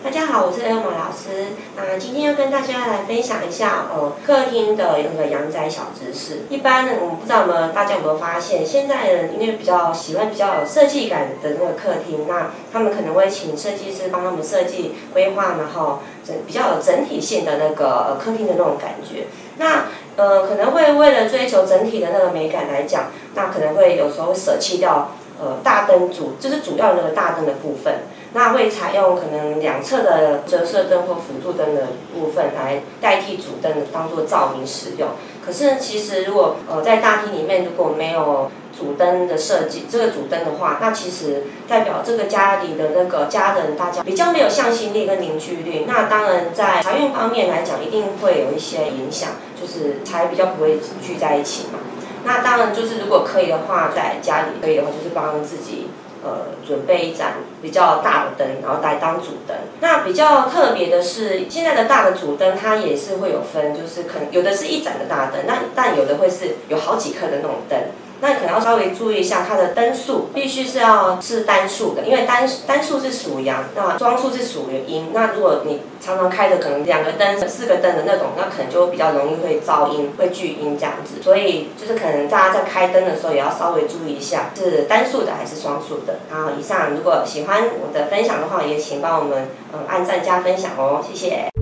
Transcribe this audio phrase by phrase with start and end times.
[0.00, 1.48] 大家好，我是 Elma 老师。
[1.76, 6.42] 那今天要跟大家来分享一下，呃，客厅的那个阳宅小知识。
[6.48, 19.26] 一般呢，我们不知道有没有大家有没有发现，现在人因为比较喜欢比较有设计感的那个客厅，那他们可能会请设计师帮他们设计规划，然后整比较有整体性的那个客厅的那种感觉。
[19.58, 19.86] 那
[20.16, 25.10] 呃，可能会为了追求整体的那个美感来讲，那可能会有时候舍弃掉
[25.40, 27.94] 呃大灯组，就是主要那个大灯的部分。
[28.34, 35.08] 那会采用可能两侧的折射灯或辅助灯的部分来代替主灯，当做照明使用。
[35.44, 45.84] 可是其实如果呃在大厅里面如果没有主灯的设计，这个主灯的话，那其实代表这个家里的那个家人大家比较没有向心力跟凝聚力。
[45.88, 51.80] 那当然在财运方面来讲，一定会有一些影响，就是财比较不会聚在一起嘛。
[52.24, 55.88] 那当然就是如果可以的话，在家里可以的话，就是帮自己。
[56.20, 59.56] 呃，准备一盏比较大的灯，然后来当主灯。
[59.80, 67.78] 那比较特别的是，现在的大的主灯，它也是会有分，就是可能有的是一盏的大灯，那但有的会是有好几颗的那种灯。
[68.20, 75.10] 那可能要稍微注意一下，它的灯数必须是要是单数的，因为单单数是属阳，那双数是属于阴。
[75.12, 81.22] 那如果你常常开着可能两个灯、四个灯的那种，那可能就比较容易会噪音、会聚音这样子。
[81.22, 86.18] 所以就是可能大家在开灯的时候也要稍微注意一下，是单数的还是双数的。
[86.30, 91.57] 然后以上如果喜欢我的分享的话，也请帮我们嗯按赞加分享哦，谢谢。